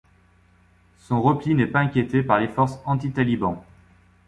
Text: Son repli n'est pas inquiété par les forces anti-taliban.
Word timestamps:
Son 0.97 1.21
repli 1.21 1.53
n'est 1.53 1.67
pas 1.67 1.81
inquiété 1.81 2.23
par 2.23 2.39
les 2.39 2.47
forces 2.47 2.79
anti-taliban. 2.85 3.63